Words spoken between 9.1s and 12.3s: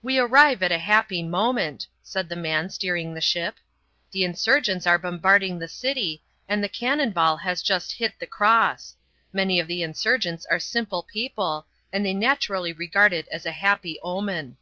Many of the insurgents are simple people, and they